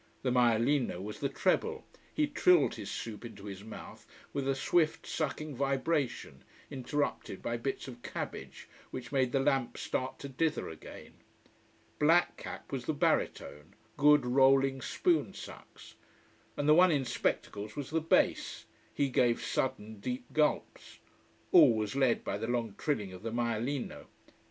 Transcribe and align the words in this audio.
The 0.23 0.31
maialino 0.31 0.99
was 0.99 1.19
the 1.19 1.29
treble 1.29 1.85
he 2.11 2.25
trilled 2.25 2.73
his 2.73 2.89
soup 2.89 3.23
into 3.23 3.45
his 3.45 3.63
mouth 3.63 4.07
with 4.33 4.47
a 4.47 4.55
swift, 4.55 5.05
sucking 5.05 5.55
vibration, 5.55 6.43
interrupted 6.71 7.43
by 7.43 7.57
bits 7.57 7.87
of 7.87 8.01
cabbage, 8.01 8.67
which 8.89 9.11
made 9.11 9.31
the 9.31 9.39
lamp 9.39 9.77
start 9.77 10.17
to 10.17 10.27
dither 10.27 10.67
again. 10.69 11.13
Black 11.99 12.35
cap 12.35 12.71
was 12.71 12.85
the 12.85 12.95
baritone; 12.95 13.75
good, 13.95 14.25
rolling 14.25 14.81
spoon 14.81 15.35
sucks. 15.35 15.93
And 16.57 16.67
the 16.67 16.73
one 16.73 16.89
in 16.91 17.05
spectacles 17.05 17.75
was 17.75 17.91
the 17.91 18.01
bass: 18.01 18.65
he 18.95 19.07
gave 19.07 19.39
sudden 19.39 19.99
deep 19.99 20.25
gulps. 20.33 20.97
All 21.51 21.75
was 21.75 21.95
led 21.95 22.23
by 22.23 22.39
the 22.39 22.47
long 22.47 22.73
trilling 22.79 23.13
of 23.13 23.21
the 23.21 23.29
maialino. 23.31 24.07